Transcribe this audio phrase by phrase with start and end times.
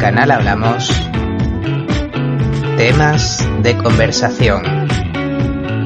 [0.00, 0.88] Canal Hablamos
[2.78, 4.62] temas de conversación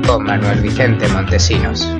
[0.06, 1.92] con Manuel Vicente Montesinos.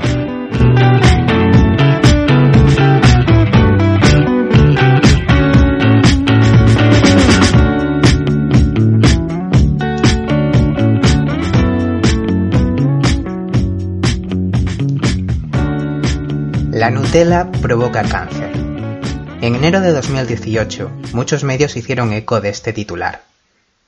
[16.71, 18.64] La Nutella provoca cáncer.
[19.45, 23.25] En enero de 2018, muchos medios hicieron eco de este titular.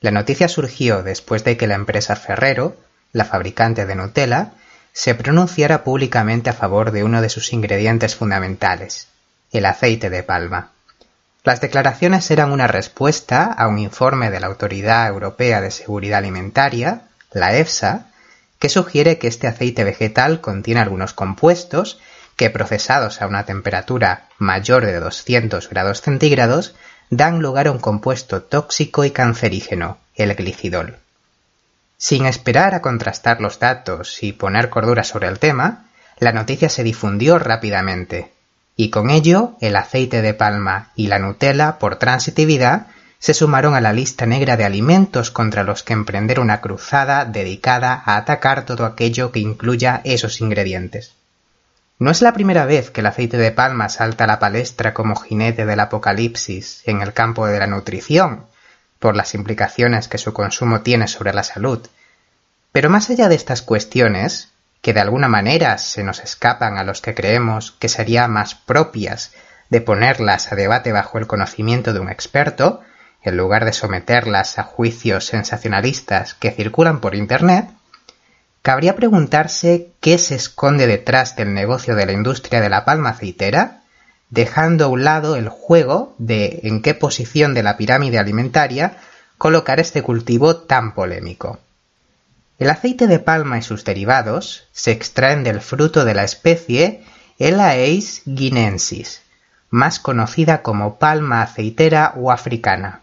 [0.01, 2.77] La noticia surgió después de que la empresa Ferrero,
[3.11, 4.51] la fabricante de Nutella,
[4.93, 9.07] se pronunciara públicamente a favor de uno de sus ingredientes fundamentales,
[9.51, 10.73] el aceite de palma.
[11.43, 17.07] Las declaraciones eran una respuesta a un informe de la Autoridad Europea de Seguridad Alimentaria,
[17.31, 18.05] la EFSA,
[18.59, 21.99] que sugiere que este aceite vegetal contiene algunos compuestos
[22.37, 26.75] que procesados a una temperatura mayor de 200 grados centígrados
[27.09, 30.97] dan lugar a un compuesto tóxico y cancerígeno, el glicidol.
[31.97, 35.87] Sin esperar a contrastar los datos y poner cordura sobre el tema,
[36.19, 38.31] la noticia se difundió rápidamente,
[38.75, 43.81] y con ello el aceite de palma y la Nutella, por transitividad, se sumaron a
[43.81, 48.85] la lista negra de alimentos contra los que emprender una cruzada dedicada a atacar todo
[48.85, 51.16] aquello que incluya esos ingredientes.
[51.99, 55.15] No es la primera vez que el aceite de palma salta a la palestra como
[55.15, 58.45] jinete del apocalipsis en el campo de la nutrición,
[58.99, 61.87] por las implicaciones que su consumo tiene sobre la salud.
[62.71, 67.01] Pero más allá de estas cuestiones, que de alguna manera se nos escapan a los
[67.01, 69.33] que creemos que sería más propias
[69.69, 72.81] de ponerlas a debate bajo el conocimiento de un experto,
[73.23, 77.67] en lugar de someterlas a juicios sensacionalistas que circulan por Internet,
[78.67, 83.83] cabría preguntarse qué se esconde detrás del negocio de la industria de la palma aceitera,
[84.29, 88.97] dejando a un lado el juego de en qué posición de la pirámide alimentaria
[89.37, 91.59] colocar este cultivo tan polémico.
[92.59, 97.05] El aceite de palma y sus derivados se extraen del fruto de la especie
[97.39, 99.21] Elaeis guinensis,
[99.69, 102.99] más conocida como palma aceitera o africana.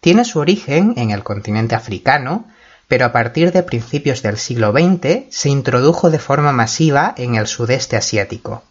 [0.00, 2.44] Tiene su origen en el continente africano,
[2.88, 7.46] pero a partir de principios del siglo XX se introdujo de forma masiva en el
[7.46, 8.64] sudeste asiático.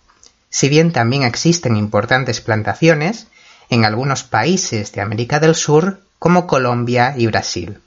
[0.50, 3.28] Si bien también existen importantes plantaciones
[3.70, 7.80] en algunos países de América del Sur como Colombia y Brasil.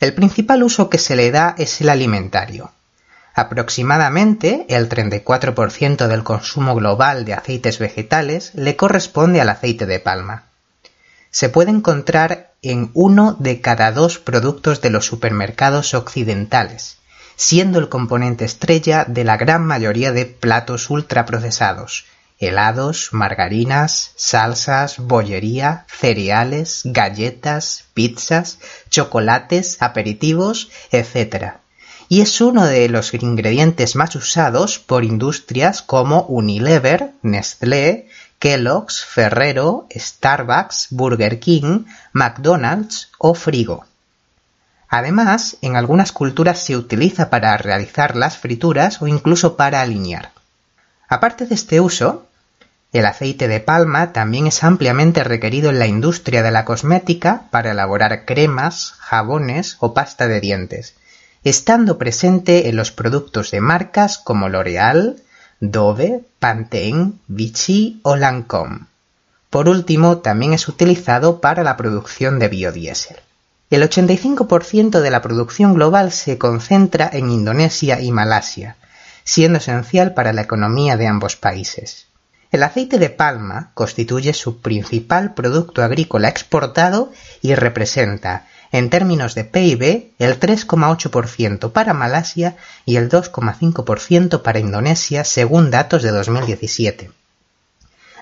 [0.00, 2.70] El principal uso que se le da es el alimentario.
[3.34, 10.44] Aproximadamente el 34% del consumo global de aceites vegetales le corresponde al aceite de palma.
[11.30, 16.98] Se puede encontrar en uno de cada dos productos de los supermercados occidentales,
[17.36, 22.06] siendo el componente estrella de la gran mayoría de platos ultraprocesados,
[22.38, 28.58] helados, margarinas, salsas, bollería, cereales, galletas, pizzas,
[28.90, 31.58] chocolates, aperitivos, etc.
[32.08, 38.08] Y es uno de los ingredientes más usados por industrias como Unilever, Nestlé,
[38.38, 43.84] Kellogg's, Ferrero, Starbucks, Burger King, McDonald's o Frigo.
[44.88, 50.30] Además, en algunas culturas se utiliza para realizar las frituras o incluso para alinear.
[51.08, 52.26] Aparte de este uso,
[52.92, 57.72] el aceite de palma también es ampliamente requerido en la industria de la cosmética para
[57.72, 60.94] elaborar cremas, jabones o pasta de dientes,
[61.44, 65.16] estando presente en los productos de marcas como L'Oreal,
[65.60, 68.86] Dove, Pantene, Vichy o Lancôme.
[69.50, 73.16] Por último, también es utilizado para la producción de biodiesel.
[73.70, 78.76] El 85% de la producción global se concentra en Indonesia y Malasia,
[79.24, 82.06] siendo esencial para la economía de ambos países.
[82.50, 87.12] El aceite de palma constituye su principal producto agrícola exportado
[87.42, 95.24] y representa en términos de PIB, el 3,8% para Malasia y el 2,5% para Indonesia,
[95.24, 97.10] según datos de 2017.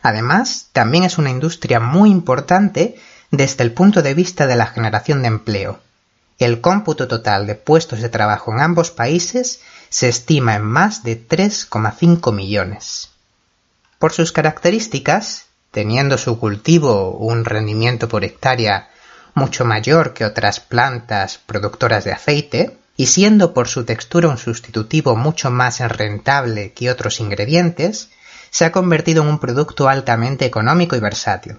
[0.03, 2.97] Además, también es una industria muy importante
[3.31, 5.81] desde el punto de vista de la generación de empleo.
[6.39, 11.27] El cómputo total de puestos de trabajo en ambos países se estima en más de
[11.27, 13.11] 3,5 millones.
[13.99, 18.91] Por sus características, teniendo su cultivo un rendimiento por hectárea
[19.37, 25.15] mucho mayor que otras plantas productoras de aceite, y siendo por su textura un sustitutivo
[25.15, 28.09] mucho más rentable que otros ingredientes,
[28.51, 31.59] se ha convertido en un producto altamente económico y versátil.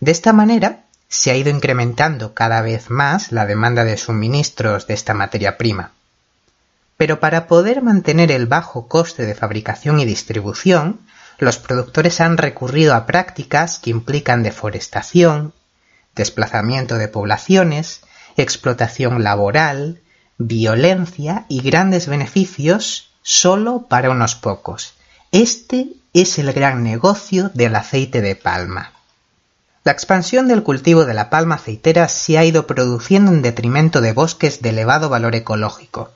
[0.00, 4.94] De esta manera, se ha ido incrementando cada vez más la demanda de suministros de
[4.94, 5.92] esta materia prima.
[6.96, 10.98] Pero para poder mantener el bajo coste de fabricación y distribución,
[11.38, 15.52] los productores han recurrido a prácticas que implican deforestación,
[16.16, 18.00] desplazamiento de poblaciones,
[18.36, 20.00] explotación laboral,
[20.38, 24.94] violencia y grandes beneficios solo para unos pocos.
[25.30, 28.92] Este es el gran negocio del aceite de palma.
[29.84, 34.12] La expansión del cultivo de la palma aceitera se ha ido produciendo en detrimento de
[34.12, 36.10] bosques de elevado valor ecológico,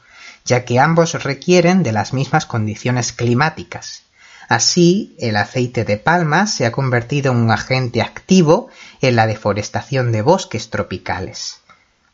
[0.44, 4.02] ya que ambos requieren de las mismas condiciones climáticas.
[4.50, 8.68] Así, el aceite de palma se ha convertido en un agente activo
[9.00, 11.60] en la deforestación de bosques tropicales.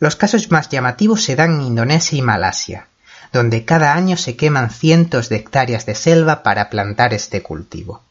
[0.00, 2.88] Los casos más llamativos se dan en Indonesia y Malasia,
[3.32, 8.02] donde cada año se queman cientos de hectáreas de selva para plantar este cultivo.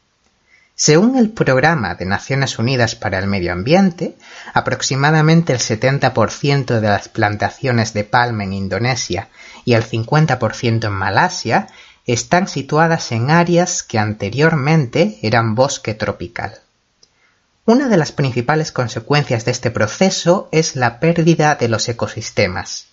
[0.74, 4.18] Según el Programa de Naciones Unidas para el Medio Ambiente,
[4.56, 9.30] aproximadamente el 70% de las plantaciones de palma en Indonesia
[9.66, 11.68] y el 50% en Malasia
[12.06, 16.60] están situadas en áreas que anteriormente eran bosque tropical.
[17.66, 22.88] Una de las principales consecuencias de este proceso es la pérdida de los ecosistemas,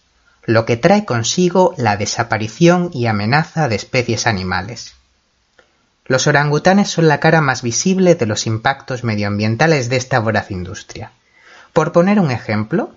[0.44, 4.94] lo que trae consigo la desaparición y amenaza de especies animales.
[6.06, 11.12] Los orangutanes son la cara más visible de los impactos medioambientales de esta voraz industria.
[11.72, 12.92] Por poner un ejemplo,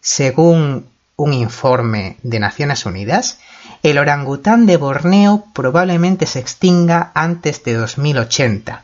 [0.00, 3.38] según un informe de Naciones Unidas,
[3.82, 8.82] el orangután de Borneo probablemente se extinga antes de 2080,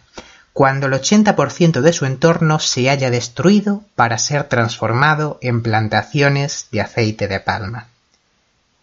[0.52, 6.80] cuando el 80% de su entorno se haya destruido para ser transformado en plantaciones de
[6.80, 7.88] aceite de palma.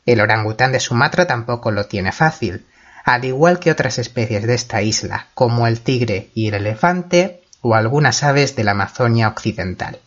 [0.05, 2.65] El orangután de Sumatra tampoco lo tiene fácil,
[3.05, 7.75] al igual que otras especies de esta isla, como el tigre y el elefante o
[7.75, 9.99] algunas aves de la Amazonia occidental.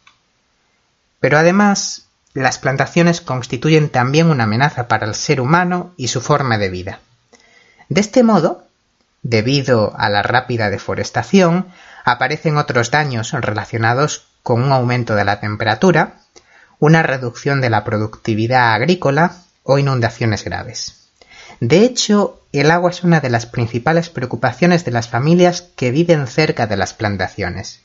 [1.20, 2.03] Pero además,
[2.34, 7.00] las plantaciones constituyen también una amenaza para el ser humano y su forma de vida.
[7.88, 8.64] De este modo,
[9.22, 11.68] debido a la rápida deforestación,
[12.04, 16.14] aparecen otros daños relacionados con un aumento de la temperatura,
[16.80, 21.08] una reducción de la productividad agrícola o inundaciones graves.
[21.60, 26.26] De hecho, el agua es una de las principales preocupaciones de las familias que viven
[26.26, 27.80] cerca de las plantaciones.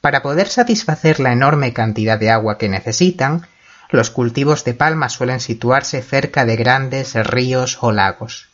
[0.00, 3.46] Para poder satisfacer la enorme cantidad de agua que necesitan,
[3.90, 8.48] los cultivos de palma suelen situarse cerca de grandes ríos o lagos.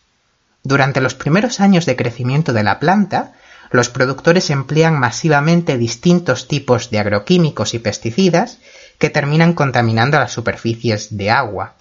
[0.63, 3.33] Durante los primeros años de crecimiento de la planta,
[3.71, 8.59] los productores emplean masivamente distintos tipos de agroquímicos y pesticidas
[8.99, 11.75] que terminan contaminando las superficies de agua,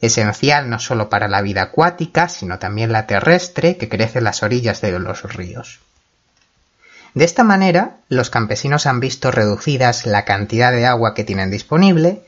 [0.00, 4.42] esencial no solo para la vida acuática, sino también la terrestre que crece en las
[4.42, 5.80] orillas de los ríos.
[7.14, 12.22] De esta manera, los campesinos han visto reducidas la cantidad de agua que tienen disponible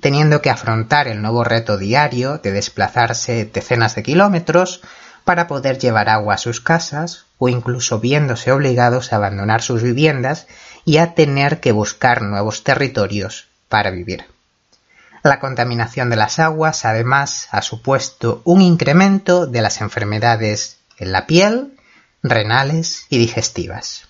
[0.00, 4.82] teniendo que afrontar el nuevo reto diario de desplazarse decenas de kilómetros
[5.24, 10.46] para poder llevar agua a sus casas o incluso viéndose obligados a abandonar sus viviendas
[10.84, 14.24] y a tener que buscar nuevos territorios para vivir.
[15.22, 21.26] La contaminación de las aguas además ha supuesto un incremento de las enfermedades en la
[21.26, 21.76] piel,
[22.22, 24.06] renales y digestivas.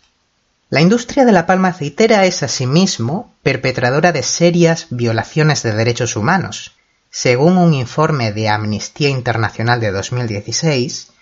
[0.68, 6.74] La industria de la palma aceitera es asimismo perpetradora de serias violaciones de derechos humanos.
[7.08, 11.12] Según un informe de Amnistía Internacional de 2016,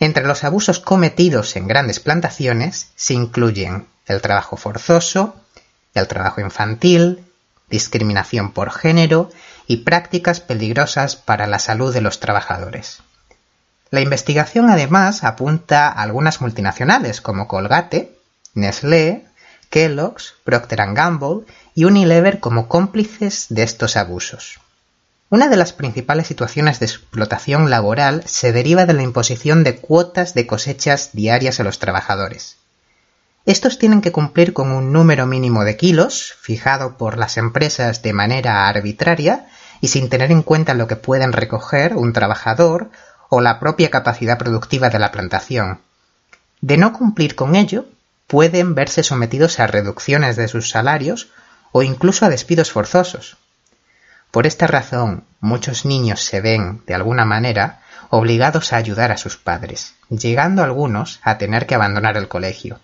[0.00, 5.36] entre los abusos cometidos en grandes plantaciones se incluyen el trabajo forzoso,
[5.94, 7.24] el trabajo infantil,
[7.70, 9.30] discriminación por género
[9.68, 13.00] y prácticas peligrosas para la salud de los trabajadores.
[13.90, 18.15] La investigación además apunta a algunas multinacionales como Colgate,
[18.56, 19.26] Nestlé,
[19.68, 21.44] Kellogg's, Procter Gamble
[21.74, 24.60] y Unilever como cómplices de estos abusos.
[25.28, 30.32] Una de las principales situaciones de explotación laboral se deriva de la imposición de cuotas
[30.32, 32.56] de cosechas diarias a los trabajadores.
[33.44, 38.14] Estos tienen que cumplir con un número mínimo de kilos, fijado por las empresas de
[38.14, 39.46] manera arbitraria
[39.82, 42.90] y sin tener en cuenta lo que pueden recoger un trabajador
[43.28, 45.80] o la propia capacidad productiva de la plantación.
[46.62, 47.84] De no cumplir con ello,
[48.26, 51.28] pueden verse sometidos a reducciones de sus salarios
[51.72, 53.36] o incluso a despidos forzosos.
[54.30, 57.80] Por esta razón, muchos niños se ven, de alguna manera,
[58.10, 62.80] obligados a ayudar a sus padres, llegando algunos a tener que abandonar el colegio.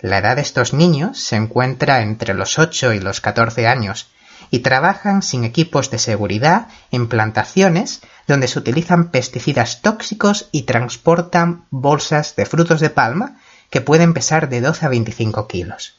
[0.00, 4.08] La edad de estos niños se encuentra entre los 8 y los 14 años
[4.50, 11.64] y trabajan sin equipos de seguridad en plantaciones donde se utilizan pesticidas tóxicos y transportan
[11.70, 13.40] bolsas de frutos de palma
[13.76, 15.96] que pueden pesar de 12 a 25 kilos.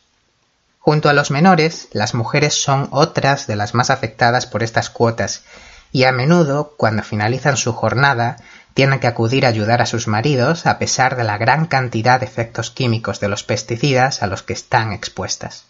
[0.80, 5.44] Junto a los menores, las mujeres son otras de las más afectadas por estas cuotas
[5.92, 8.38] y a menudo, cuando finalizan su jornada,
[8.74, 12.26] tienen que acudir a ayudar a sus maridos a pesar de la gran cantidad de
[12.26, 15.66] efectos químicos de los pesticidas a los que están expuestas.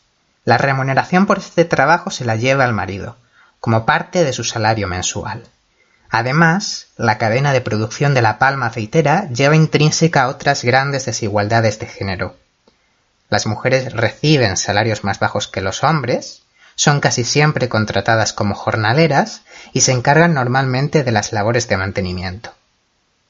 [0.45, 3.17] La remuneración por este trabajo se la lleva el marido,
[3.59, 5.43] como parte de su salario mensual.
[6.09, 11.87] Además, la cadena de producción de la palma aceitera lleva intrínseca otras grandes desigualdades de
[11.87, 12.35] género.
[13.29, 16.43] Las mujeres reciben salarios más bajos que los hombres,
[16.75, 19.41] son casi siempre contratadas como jornaleras
[19.73, 22.53] y se encargan normalmente de las labores de mantenimiento.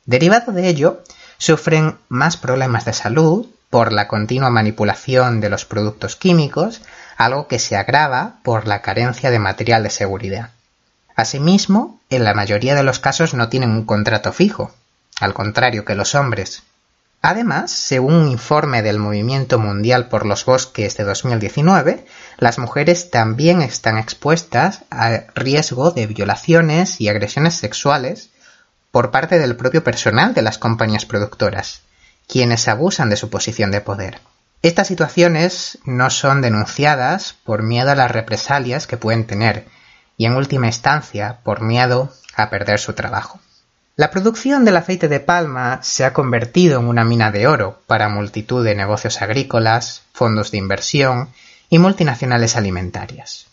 [0.05, 1.01] Derivado de ello,
[1.37, 6.81] sufren más problemas de salud por la continua manipulación de los productos químicos,
[7.17, 10.51] algo que se agrava por la carencia de material de seguridad.
[11.17, 14.71] Asimismo, en la mayoría de los casos no tienen un contrato fijo,
[15.19, 16.61] al contrario que los hombres.
[17.23, 22.05] Además, según un informe del Movimiento Mundial por los Bosques de 2019,
[22.37, 28.29] las mujeres también están expuestas a riesgo de violaciones y agresiones sexuales
[28.91, 31.81] por parte del propio personal de las compañías productoras,
[32.27, 34.21] quienes abusan de su posición de poder.
[34.61, 39.65] Estas situaciones no son denunciadas por miedo a las represalias que pueden tener
[40.17, 43.39] y en última instancia por miedo a perder su trabajo.
[43.95, 48.09] La producción del aceite de palma se ha convertido en una mina de oro para
[48.09, 51.29] multitud de negocios agrícolas, fondos de inversión
[51.69, 53.47] y multinacionales alimentarias.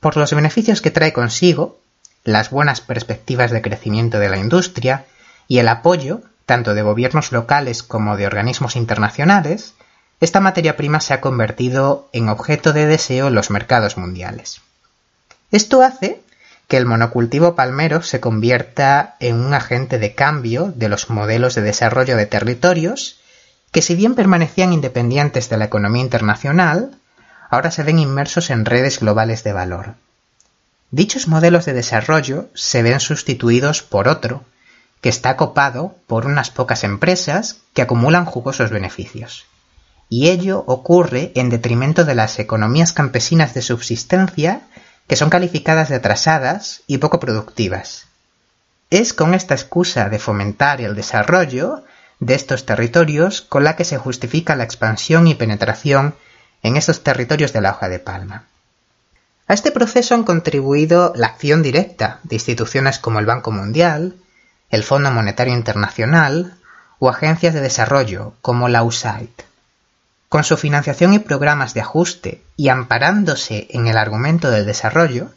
[0.00, 1.78] Por los beneficios que trae consigo,
[2.24, 5.06] las buenas perspectivas de crecimiento de la industria
[5.48, 9.74] y el apoyo tanto de gobiernos locales como de organismos internacionales,
[10.20, 14.60] esta materia prima se ha convertido en objeto de deseo en los mercados mundiales.
[15.50, 16.20] Esto hace
[16.68, 21.62] que el monocultivo palmero se convierta en un agente de cambio de los modelos de
[21.62, 23.20] desarrollo de territorios
[23.72, 26.96] que si bien permanecían independientes de la economía internacional,
[27.50, 29.94] ahora se ven inmersos en redes globales de valor.
[30.90, 34.44] Dichos modelos de desarrollo se ven sustituidos por otro,
[35.00, 39.46] que está copado por unas pocas empresas que acumulan jugosos beneficios.
[40.08, 44.62] Y ello ocurre en detrimento de las economías campesinas de subsistencia
[45.10, 48.06] que son calificadas de atrasadas y poco productivas.
[48.90, 51.82] Es con esta excusa de fomentar el desarrollo
[52.20, 56.14] de estos territorios con la que se justifica la expansión y penetración
[56.62, 58.44] en estos territorios de la hoja de palma.
[59.48, 64.14] A este proceso han contribuido la acción directa de instituciones como el Banco Mundial,
[64.70, 66.54] el Fondo Monetario Internacional
[67.00, 69.30] o agencias de desarrollo como la USAID.
[70.30, 75.32] Con su financiación y programas de ajuste y amparándose en el argumento del desarrollo,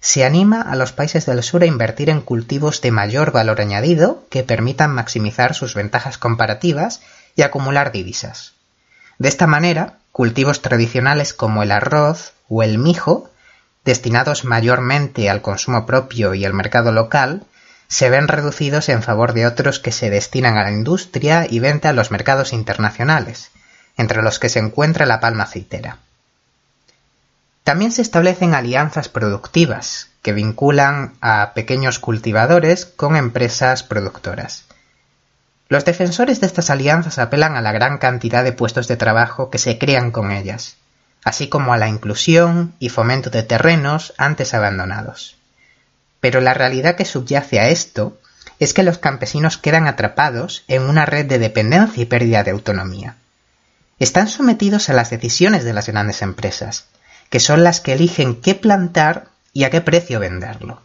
[0.00, 4.24] se anima a los países del sur a invertir en cultivos de mayor valor añadido
[4.30, 7.02] que permitan maximizar sus ventajas comparativas
[7.36, 8.54] y acumular divisas.
[9.18, 13.28] De esta manera, cultivos tradicionales como el arroz o el mijo,
[13.84, 17.44] destinados mayormente al consumo propio y al mercado local,
[17.86, 21.90] se ven reducidos en favor de otros que se destinan a la industria y venta
[21.90, 23.50] a los mercados internacionales,
[23.96, 25.98] entre los que se encuentra la palma aceitera.
[27.64, 34.64] También se establecen alianzas productivas que vinculan a pequeños cultivadores con empresas productoras.
[35.68, 39.58] Los defensores de estas alianzas apelan a la gran cantidad de puestos de trabajo que
[39.58, 40.76] se crean con ellas,
[41.24, 45.36] así como a la inclusión y fomento de terrenos antes abandonados.
[46.20, 48.18] Pero la realidad que subyace a esto
[48.58, 53.16] es que los campesinos quedan atrapados en una red de dependencia y pérdida de autonomía
[54.02, 56.86] están sometidos a las decisiones de las grandes empresas,
[57.30, 60.82] que son las que eligen qué plantar y a qué precio venderlo.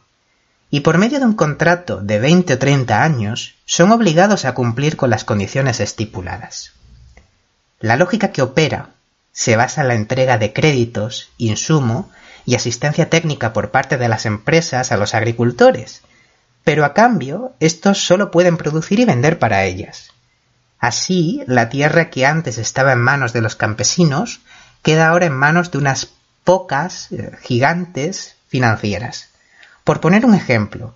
[0.70, 4.98] Y por medio de un contrato de 20 o 30 años, son obligados a cumplir
[4.98, 6.74] con las condiciones estipuladas.
[7.80, 8.90] La lógica que opera
[9.32, 12.12] se basa en la entrega de créditos, insumo
[12.46, 16.02] y asistencia técnica por parte de las empresas a los agricultores,
[16.64, 20.12] pero a cambio estos solo pueden producir y vender para ellas.
[20.80, 24.42] Así, la tierra que antes estaba en manos de los campesinos
[24.84, 26.10] queda ahora en manos de unas
[26.44, 29.30] pocas eh, gigantes financieras.
[29.84, 30.94] Por poner un ejemplo,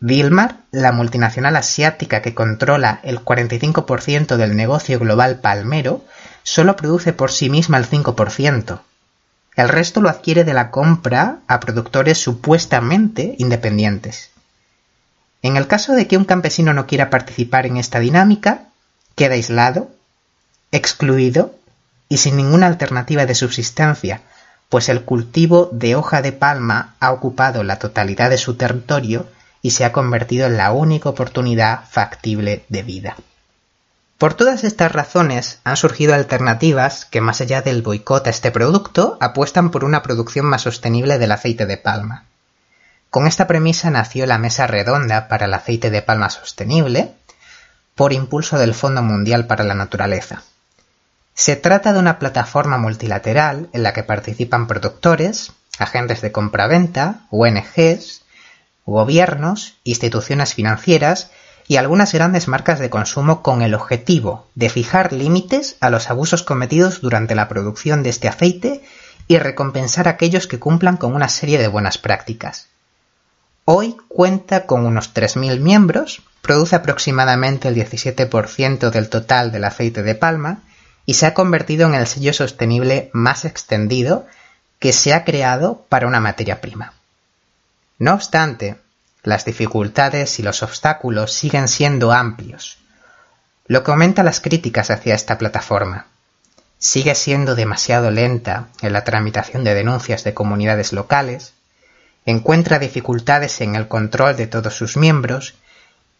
[0.00, 6.04] Wilmar, la multinacional asiática que controla el 45% del negocio global palmero,
[6.44, 8.80] solo produce por sí misma el 5%.
[9.56, 14.30] El resto lo adquiere de la compra a productores supuestamente independientes.
[15.42, 18.68] En el caso de que un campesino no quiera participar en esta dinámica,
[19.18, 19.90] queda aislado,
[20.72, 21.54] excluido
[22.08, 24.22] y sin ninguna alternativa de subsistencia,
[24.70, 29.26] pues el cultivo de hoja de palma ha ocupado la totalidad de su territorio
[29.60, 33.16] y se ha convertido en la única oportunidad factible de vida.
[34.18, 39.18] Por todas estas razones han surgido alternativas que más allá del boicot a este producto
[39.20, 42.24] apuestan por una producción más sostenible del aceite de palma.
[43.10, 47.14] Con esta premisa nació la Mesa Redonda para el Aceite de Palma Sostenible,
[47.98, 50.44] por impulso del Fondo Mundial para la Naturaleza.
[51.34, 55.50] Se trata de una plataforma multilateral en la que participan productores,
[55.80, 58.22] agentes de compraventa, ONGs,
[58.86, 61.32] gobiernos, instituciones financieras
[61.66, 66.44] y algunas grandes marcas de consumo con el objetivo de fijar límites a los abusos
[66.44, 68.84] cometidos durante la producción de este aceite
[69.26, 72.68] y recompensar a aquellos que cumplan con una serie de buenas prácticas.
[73.70, 80.14] Hoy cuenta con unos 3.000 miembros, produce aproximadamente el 17% del total del aceite de
[80.14, 80.62] palma
[81.04, 84.24] y se ha convertido en el sello sostenible más extendido
[84.78, 86.94] que se ha creado para una materia prima.
[87.98, 88.78] No obstante,
[89.22, 92.78] las dificultades y los obstáculos siguen siendo amplios,
[93.66, 96.06] lo que aumenta las críticas hacia esta plataforma.
[96.78, 101.52] Sigue siendo demasiado lenta en la tramitación de denuncias de comunidades locales,
[102.30, 105.54] encuentra dificultades en el control de todos sus miembros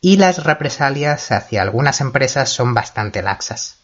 [0.01, 3.77] y las represalias hacia algunas empresas son bastante laxas.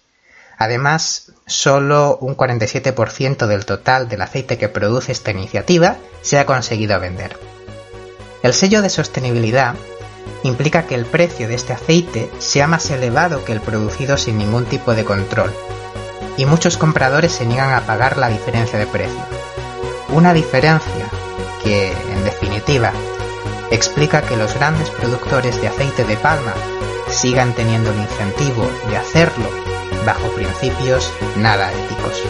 [0.56, 6.98] Además, solo un 47% del total del aceite que produce esta iniciativa se ha conseguido
[6.98, 7.38] vender.
[8.42, 9.74] El sello de sostenibilidad
[10.44, 14.64] implica que el precio de este aceite sea más elevado que el producido sin ningún
[14.64, 15.52] tipo de control,
[16.38, 19.20] y muchos compradores se niegan a pagar la diferencia de precio.
[20.08, 21.10] Una diferencia
[21.64, 22.92] que, en definitiva,
[23.70, 26.54] explica que los grandes productores de aceite de palma
[27.08, 29.48] sigan teniendo el incentivo de hacerlo
[30.06, 32.22] bajo principios nada éticos.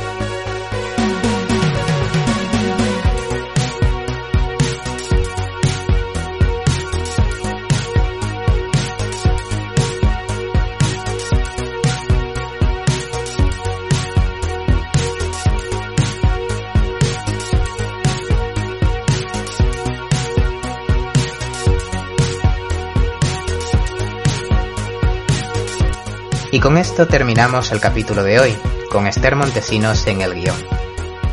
[26.65, 28.57] Con esto terminamos el capítulo de hoy,
[28.91, 30.57] con Esther Montesinos en el guion.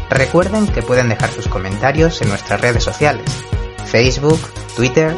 [0.10, 3.32] Recuerden que pueden dejar sus comentarios en nuestras redes sociales,
[3.86, 4.42] Facebook,
[4.76, 5.16] Twitter